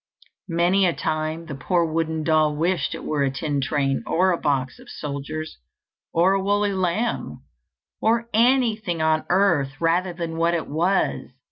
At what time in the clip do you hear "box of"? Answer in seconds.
4.41-4.89